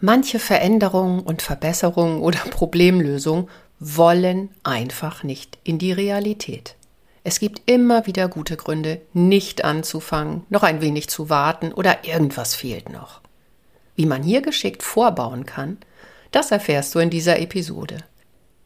[0.00, 3.48] Manche Veränderungen und Verbesserungen oder Problemlösungen
[3.78, 6.76] wollen einfach nicht in die Realität.
[7.22, 12.54] Es gibt immer wieder gute Gründe, nicht anzufangen, noch ein wenig zu warten oder irgendwas
[12.54, 13.20] fehlt noch.
[13.94, 15.78] Wie man hier geschickt vorbauen kann,
[16.30, 17.98] das erfährst du in dieser Episode.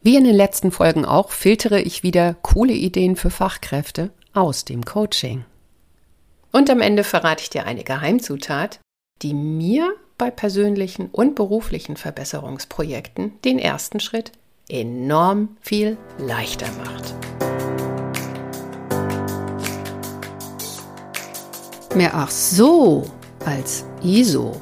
[0.02, 4.84] Wie in den letzten Folgen auch, filtere ich wieder coole Ideen für Fachkräfte aus dem
[4.84, 5.44] Coaching.
[6.52, 8.78] Und am Ende verrate ich dir eine Geheimzutat,
[9.22, 14.32] die mir bei persönlichen und beruflichen Verbesserungsprojekten den ersten Schritt
[14.68, 17.14] enorm viel leichter macht.
[21.94, 23.04] Mehr ach so
[23.44, 24.60] als ISO.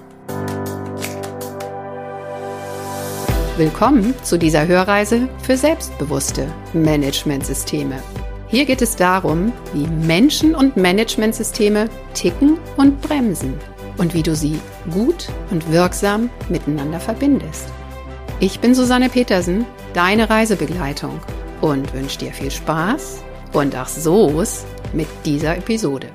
[3.57, 8.03] Willkommen zu dieser Hörreise für selbstbewusste Managementsysteme.
[8.49, 13.55] Hier geht es darum, wie Menschen und Managementsysteme ticken und bremsen
[13.99, 14.59] und wie du sie
[14.91, 17.69] gut und wirksam miteinander verbindest.
[18.41, 19.65] Ich bin Susanne Petersen,
[19.95, 21.21] deine Reisebegleitung
[21.61, 23.23] und wünsche dir viel Spaß
[23.53, 26.09] und ach so's mit dieser Episode.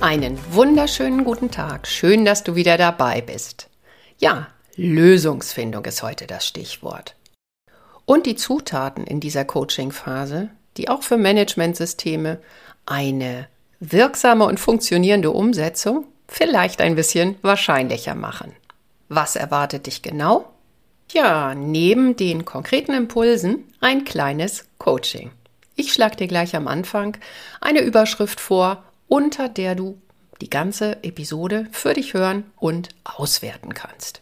[0.00, 1.88] Einen wunderschönen guten Tag.
[1.88, 3.68] Schön, dass du wieder dabei bist.
[4.18, 7.15] Ja, Lösungsfindung ist heute das Stichwort.
[8.06, 12.38] Und die Zutaten in dieser Coaching-Phase, die auch für Managementsysteme
[12.86, 13.48] eine
[13.80, 18.52] wirksame und funktionierende Umsetzung vielleicht ein bisschen wahrscheinlicher machen.
[19.08, 20.52] Was erwartet dich genau?
[21.12, 25.30] Ja, neben den konkreten Impulsen ein kleines Coaching.
[25.76, 27.16] Ich schlage dir gleich am Anfang
[27.60, 30.00] eine Überschrift vor unter der du
[30.40, 34.20] die ganze Episode für dich hören und auswerten kannst.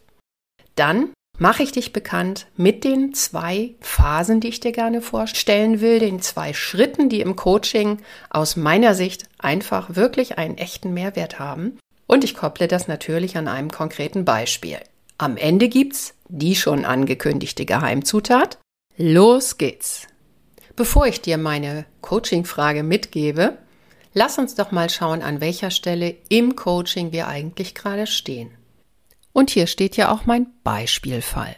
[0.76, 5.98] Dann mache ich dich bekannt mit den zwei Phasen, die ich dir gerne vorstellen will,
[5.98, 7.98] den zwei Schritten, die im Coaching
[8.30, 11.78] aus meiner Sicht einfach wirklich einen echten Mehrwert haben.
[12.06, 14.78] Und ich kopple das natürlich an einem konkreten Beispiel.
[15.18, 18.58] Am Ende gibt's die schon angekündigte Geheimzutat.
[18.96, 20.06] Los geht's!
[20.76, 23.58] Bevor ich dir meine Coaching-Frage mitgebe,
[24.16, 28.52] Lass uns doch mal schauen, an welcher Stelle im Coaching wir eigentlich gerade stehen.
[29.34, 31.54] Und hier steht ja auch mein Beispielfall.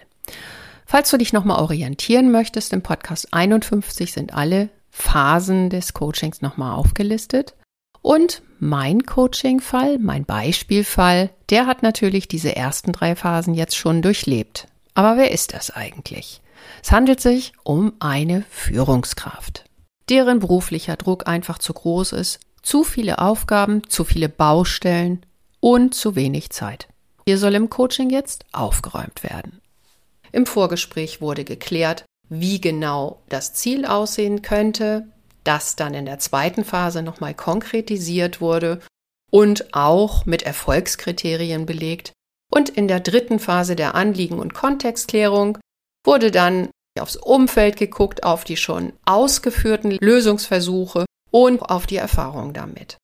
[0.86, 6.72] Falls du dich nochmal orientieren möchtest, im Podcast 51 sind alle Phasen des Coachings nochmal
[6.72, 7.54] aufgelistet.
[8.00, 14.68] Und mein Coaching-Fall, mein Beispielfall, der hat natürlich diese ersten drei Phasen jetzt schon durchlebt.
[14.94, 16.40] Aber wer ist das eigentlich?
[16.82, 19.64] Es handelt sich um eine Führungskraft,
[20.08, 25.26] deren beruflicher Druck einfach zu groß ist, zu viele Aufgaben, zu viele Baustellen
[25.60, 26.88] und zu wenig Zeit.
[27.28, 29.60] Hier soll im Coaching jetzt aufgeräumt werden.
[30.32, 35.08] Im Vorgespräch wurde geklärt, wie genau das Ziel aussehen könnte,
[35.44, 38.80] das dann in der zweiten Phase nochmal konkretisiert wurde
[39.30, 42.12] und auch mit Erfolgskriterien belegt.
[42.52, 45.58] Und in der dritten Phase der Anliegen- und Kontextklärung
[46.04, 52.96] wurde dann aufs Umfeld geguckt, auf die schon ausgeführten Lösungsversuche und auf die Erfahrung damit.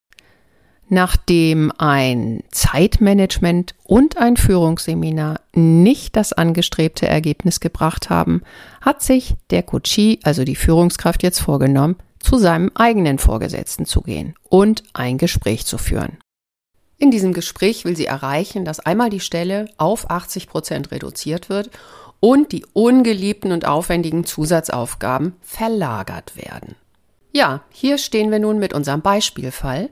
[0.95, 8.43] Nachdem ein Zeitmanagement und ein Führungsseminar nicht das angestrebte Ergebnis gebracht haben,
[8.83, 14.35] hat sich der Coachie, also die Führungskraft, jetzt vorgenommen, zu seinem eigenen Vorgesetzten zu gehen
[14.51, 16.19] und ein Gespräch zu führen.
[16.99, 21.71] In diesem Gespräch will sie erreichen, dass einmal die Stelle auf 80 Prozent reduziert wird
[22.21, 26.75] und die ungeliebten und aufwendigen Zusatzaufgaben verlagert werden.
[27.33, 29.89] Ja, hier stehen wir nun mit unserem Beispielfall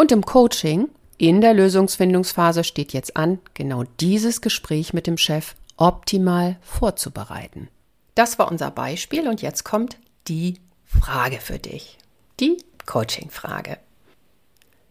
[0.00, 0.88] und im Coaching
[1.18, 7.68] in der Lösungsfindungsphase steht jetzt an, genau dieses Gespräch mit dem Chef optimal vorzubereiten.
[8.14, 10.54] Das war unser Beispiel und jetzt kommt die
[10.86, 11.98] Frage für dich.
[12.40, 12.56] Die
[12.86, 13.76] Coaching-Frage.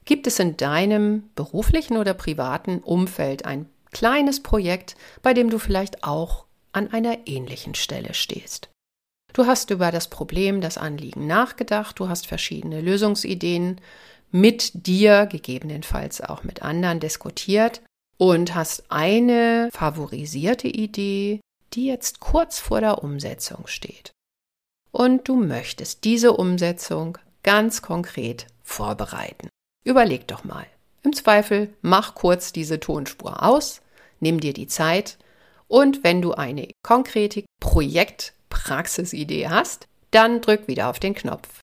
[0.05, 6.03] Gibt es in deinem beruflichen oder privaten Umfeld ein kleines Projekt, bei dem du vielleicht
[6.03, 8.69] auch an einer ähnlichen Stelle stehst?
[9.33, 13.81] Du hast über das Problem, das Anliegen nachgedacht, du hast verschiedene Lösungsideen
[14.31, 17.81] mit dir, gegebenenfalls auch mit anderen diskutiert
[18.17, 21.39] und hast eine favorisierte Idee,
[21.73, 24.11] die jetzt kurz vor der Umsetzung steht.
[24.91, 29.49] Und du möchtest diese Umsetzung ganz konkret vorbereiten.
[29.83, 30.65] Überleg doch mal.
[31.03, 33.81] Im Zweifel mach kurz diese Tonspur aus,
[34.19, 35.17] nimm dir die Zeit
[35.67, 41.61] und wenn du eine konkrete Projekt Praxisidee hast, dann drück wieder auf den Knopf.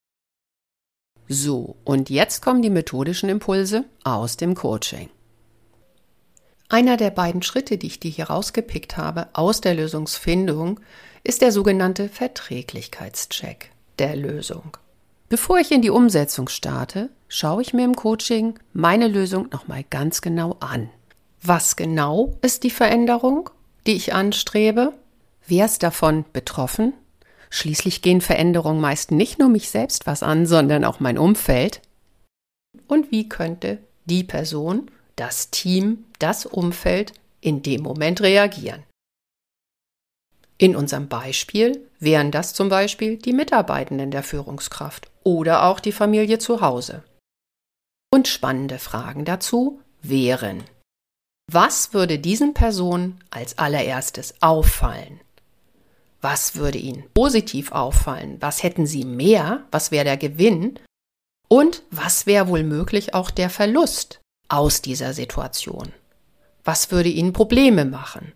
[1.28, 5.08] So, und jetzt kommen die methodischen Impulse aus dem Coaching.
[6.68, 10.80] Einer der beiden Schritte, die ich dir hier rausgepickt habe aus der Lösungsfindung,
[11.22, 13.70] ist der sogenannte Verträglichkeitscheck.
[13.98, 14.76] der Lösung.
[15.28, 20.20] Bevor ich in die Umsetzung starte, schaue ich mir im Coaching meine Lösung nochmal ganz
[20.20, 20.90] genau an.
[21.42, 23.50] Was genau ist die Veränderung,
[23.86, 24.92] die ich anstrebe?
[25.46, 26.92] Wer ist davon betroffen?
[27.50, 31.80] Schließlich gehen Veränderungen meist nicht nur mich selbst was an, sondern auch mein Umfeld.
[32.88, 38.82] Und wie könnte die Person, das Team, das Umfeld in dem Moment reagieren?
[40.58, 46.38] In unserem Beispiel wären das zum Beispiel die Mitarbeitenden der Führungskraft oder auch die Familie
[46.38, 47.02] zu Hause.
[48.10, 50.64] Und spannende Fragen dazu wären,
[51.50, 55.20] was würde diesen Personen als allererstes auffallen?
[56.20, 58.36] Was würde ihnen positiv auffallen?
[58.40, 59.64] Was hätten sie mehr?
[59.70, 60.78] Was wäre der Gewinn?
[61.48, 65.92] Und was wäre wohl möglich auch der Verlust aus dieser Situation?
[66.64, 68.32] Was würde ihnen Probleme machen?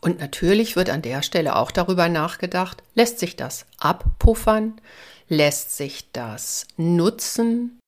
[0.00, 4.80] Und natürlich wird an der Stelle auch darüber nachgedacht, lässt sich das abpuffern?
[5.28, 7.78] Lässt sich das nutzen?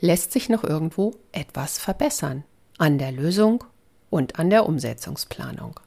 [0.00, 2.44] Lässt sich noch irgendwo etwas verbessern
[2.78, 3.64] an der Lösung
[4.10, 5.78] und an der Umsetzungsplanung?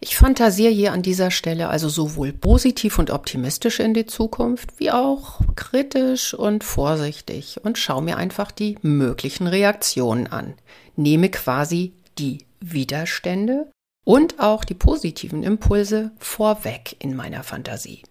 [0.00, 4.90] Ich fantasiere hier an dieser Stelle also sowohl positiv und optimistisch in die Zukunft, wie
[4.90, 10.54] auch kritisch und vorsichtig und schaue mir einfach die möglichen Reaktionen an.
[10.96, 13.70] Nehme quasi die Widerstände
[14.04, 18.02] und auch die positiven Impulse vorweg in meiner Fantasie.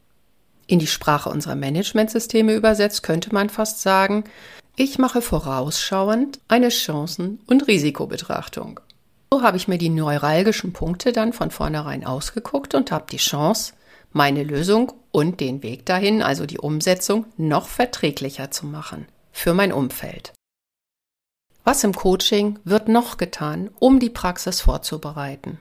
[0.67, 4.23] In die Sprache unserer Managementsysteme übersetzt könnte man fast sagen,
[4.75, 8.79] ich mache vorausschauend eine Chancen- und Risikobetrachtung.
[9.31, 13.73] So habe ich mir die neuralgischen Punkte dann von vornherein ausgeguckt und habe die Chance,
[14.11, 19.71] meine Lösung und den Weg dahin, also die Umsetzung, noch verträglicher zu machen für mein
[19.71, 20.33] Umfeld.
[21.63, 25.59] Was im Coaching wird noch getan, um die Praxis vorzubereiten?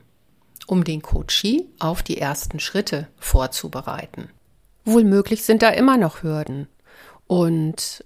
[0.65, 4.29] Um den Coachee auf die ersten Schritte vorzubereiten.
[4.85, 6.67] Wohlmöglich sind da immer noch Hürden.
[7.27, 8.03] Und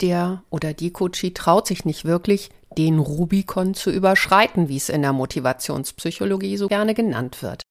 [0.00, 5.02] der oder die Coachie traut sich nicht wirklich, den Rubikon zu überschreiten, wie es in
[5.02, 7.62] der Motivationspsychologie so gerne genannt wird.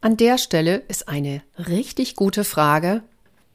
[0.00, 3.02] An der Stelle ist eine richtig gute Frage,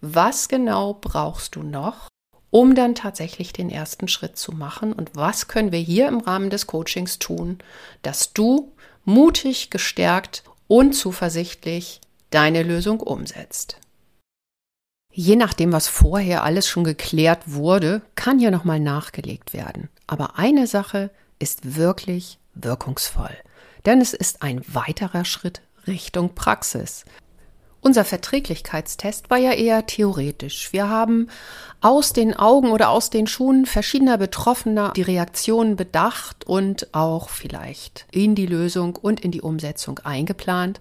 [0.02, 2.10] was genau brauchst du noch,
[2.50, 6.50] um dann tatsächlich den ersten Schritt zu machen und was können wir hier im Rahmen
[6.50, 7.60] des Coachings tun,
[8.02, 8.74] dass du
[9.06, 13.78] mutig, gestärkt und zuversichtlich deine Lösung umsetzt.
[15.16, 19.90] Je nachdem, was vorher alles schon geklärt wurde, kann hier nochmal nachgelegt werden.
[20.08, 23.36] Aber eine Sache ist wirklich wirkungsvoll,
[23.86, 27.06] denn es ist ein weiterer Schritt Richtung Praxis.
[27.80, 30.74] Unser Verträglichkeitstest war ja eher theoretisch.
[30.74, 31.28] Wir haben
[31.82, 38.08] aus den Augen oder aus den Schuhen verschiedener Betroffener die Reaktionen bedacht und auch vielleicht
[38.10, 40.80] in die Lösung und in die Umsetzung eingeplant.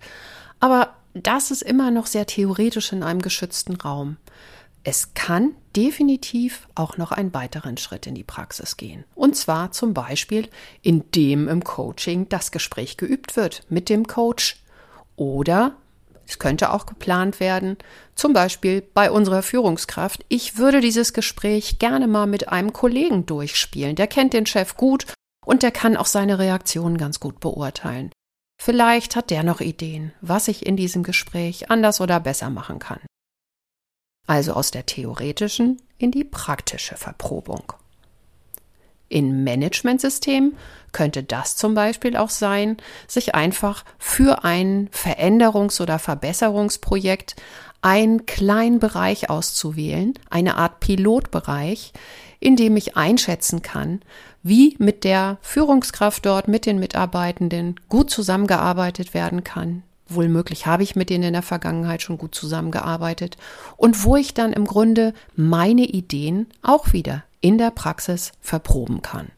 [0.61, 4.17] Aber das ist immer noch sehr theoretisch in einem geschützten Raum.
[4.85, 9.05] Es kann definitiv auch noch einen weiteren Schritt in die Praxis gehen.
[9.15, 10.49] Und zwar zum Beispiel,
[10.83, 14.57] indem im Coaching das Gespräch geübt wird mit dem Coach
[15.15, 15.77] oder
[16.27, 17.77] es könnte auch geplant werden,
[18.15, 20.25] zum Beispiel bei unserer Führungskraft.
[20.29, 23.97] Ich würde dieses Gespräch gerne mal mit einem Kollegen durchspielen.
[23.97, 25.07] Der kennt den Chef gut
[25.45, 28.11] und der kann auch seine Reaktionen ganz gut beurteilen.
[28.65, 33.01] Vielleicht hat der noch Ideen, was ich in diesem Gespräch anders oder besser machen kann.
[34.29, 37.73] Also aus der theoretischen in die praktische Verprobung.
[39.09, 40.57] In Managementsystemen
[40.93, 42.77] könnte das zum Beispiel auch sein,
[43.09, 47.35] sich einfach für ein Veränderungs- oder Verbesserungsprojekt
[47.81, 51.93] einen kleinen Bereich auszuwählen, eine Art Pilotbereich,
[52.43, 54.01] in dem ich einschätzen kann,
[54.43, 59.85] wie mit der Führungskraft dort, mit den Mitarbeitenden gut zusammengearbeitet werden kann.
[60.09, 63.37] Wohlmöglich habe ich mit denen in der Vergangenheit schon gut zusammengearbeitet
[63.77, 69.29] und wo ich dann im Grunde meine Ideen auch wieder in der Praxis verproben kann.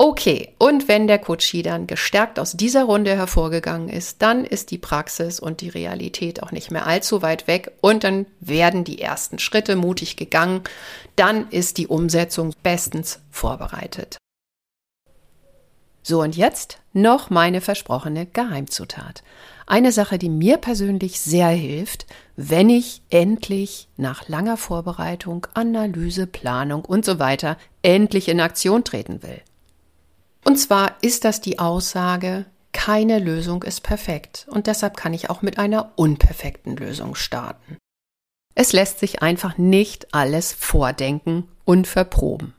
[0.00, 4.78] Okay, und wenn der Coachie dann gestärkt aus dieser Runde hervorgegangen ist, dann ist die
[4.78, 9.40] Praxis und die Realität auch nicht mehr allzu weit weg und dann werden die ersten
[9.40, 10.62] Schritte mutig gegangen,
[11.16, 14.18] dann ist die Umsetzung bestens vorbereitet.
[16.04, 19.24] So und jetzt noch meine versprochene Geheimzutat.
[19.66, 26.84] Eine Sache, die mir persönlich sehr hilft, wenn ich endlich nach langer Vorbereitung, Analyse, Planung
[26.84, 29.42] und so weiter endlich in Aktion treten will.
[30.48, 35.42] Und zwar ist das die Aussage, keine Lösung ist perfekt und deshalb kann ich auch
[35.42, 37.76] mit einer unperfekten Lösung starten.
[38.54, 42.54] Es lässt sich einfach nicht alles vordenken und verproben.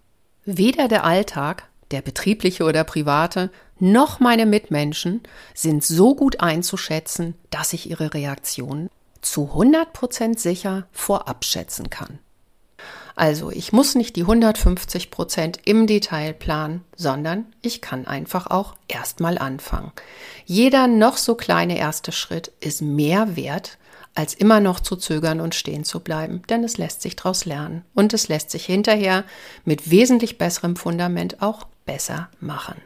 [0.45, 5.23] Weder der Alltag, der betriebliche oder private, noch meine Mitmenschen
[5.55, 8.91] sind so gut einzuschätzen, dass ich ihre Reaktionen
[9.21, 12.19] zu 100% sicher vorab schätzen kann.
[13.19, 19.37] Also ich muss nicht die 150% im Detail planen, sondern ich kann einfach auch erstmal
[19.37, 19.91] anfangen.
[20.45, 23.77] Jeder noch so kleine erste Schritt ist mehr wert,
[24.15, 27.83] als immer noch zu zögern und stehen zu bleiben, denn es lässt sich daraus lernen
[27.93, 29.25] und es lässt sich hinterher
[29.65, 32.81] mit wesentlich besserem Fundament auch besser machen.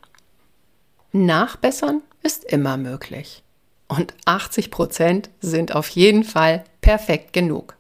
[1.12, 3.44] Nachbessern ist immer möglich.
[3.88, 7.76] Und 80 Prozent sind auf jeden Fall perfekt genug.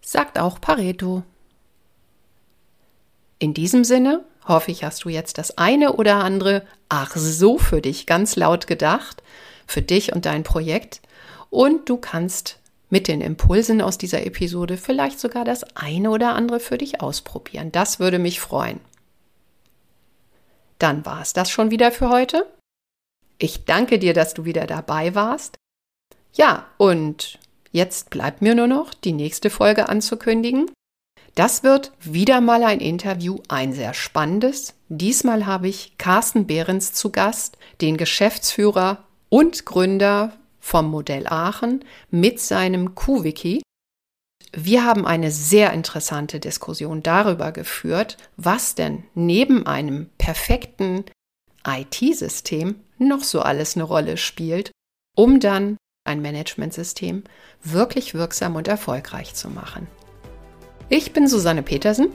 [0.00, 1.22] Sagt auch Pareto.
[3.42, 7.80] In diesem Sinne hoffe ich, hast du jetzt das eine oder andere ach so für
[7.80, 9.20] dich ganz laut gedacht,
[9.66, 11.00] für dich und dein Projekt.
[11.50, 16.60] Und du kannst mit den Impulsen aus dieser Episode vielleicht sogar das eine oder andere
[16.60, 17.72] für dich ausprobieren.
[17.72, 18.78] Das würde mich freuen.
[20.78, 22.46] Dann war es das schon wieder für heute.
[23.38, 25.56] Ich danke dir, dass du wieder dabei warst.
[26.32, 27.40] Ja, und
[27.72, 30.70] jetzt bleibt mir nur noch, die nächste Folge anzukündigen.
[31.34, 34.74] Das wird wieder mal ein Interview, ein sehr spannendes.
[34.88, 42.38] Diesmal habe ich Carsten Behrens zu Gast, den Geschäftsführer und Gründer vom Modell Aachen mit
[42.38, 43.62] seinem Q-Wiki.
[44.54, 51.06] Wir haben eine sehr interessante Diskussion darüber geführt, was denn neben einem perfekten
[51.66, 54.70] IT-System noch so alles eine Rolle spielt,
[55.16, 57.24] um dann ein Managementsystem
[57.62, 59.86] wirklich wirksam und erfolgreich zu machen.
[60.94, 62.12] Ich bin Susanne Petersen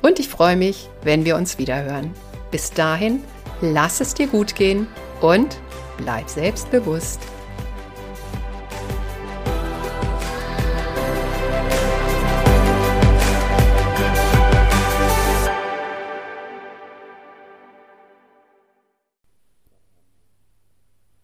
[0.00, 2.12] und ich freue mich, wenn wir uns wieder hören.
[2.52, 3.24] Bis dahin,
[3.60, 4.86] lass es dir gut gehen
[5.20, 5.58] und
[5.96, 7.18] bleib selbstbewusst.